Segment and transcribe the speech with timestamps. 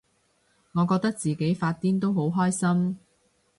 [0.71, 2.97] 我覺得自己發癲都好開心